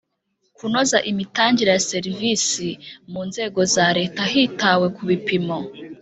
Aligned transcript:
Kunoza 0.57 0.97
Imitangire 1.11 1.69
Ya 1.73 1.81
Serivisi 1.91 2.69
Mu 3.11 3.21
Nzego 3.29 3.59
Za 3.75 3.85
Leta 3.97 4.21
Hitawe 4.31 4.85
Ku 4.95 5.01
Bipimo 5.09 5.57